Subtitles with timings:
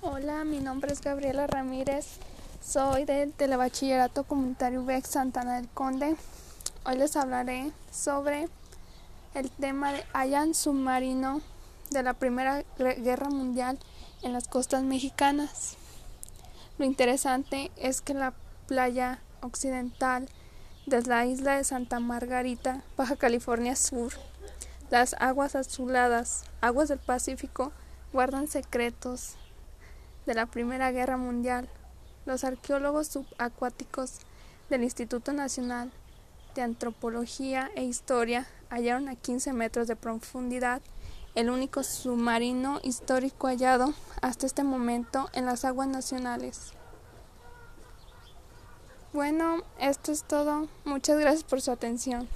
[0.00, 2.06] Hola, mi nombre es Gabriela Ramírez,
[2.62, 6.14] soy del Telebachillerato Comunitario UBEX Santana del Conde.
[6.84, 8.48] Hoy les hablaré sobre
[9.34, 11.40] el tema de Allan submarino
[11.90, 13.80] de la Primera Guerra Mundial
[14.22, 15.76] en las costas mexicanas.
[16.78, 18.34] Lo interesante es que la
[18.68, 20.28] playa occidental
[20.86, 24.12] de la isla de Santa Margarita, Baja California Sur,
[24.90, 27.72] las aguas azuladas, aguas del Pacífico,
[28.12, 29.34] guardan secretos
[30.28, 31.70] de la Primera Guerra Mundial.
[32.26, 34.18] Los arqueólogos subacuáticos
[34.68, 35.90] del Instituto Nacional
[36.54, 40.82] de Antropología e Historia hallaron a 15 metros de profundidad
[41.34, 46.72] el único submarino histórico hallado hasta este momento en las aguas nacionales.
[49.14, 50.68] Bueno, esto es todo.
[50.84, 52.28] Muchas gracias por su atención.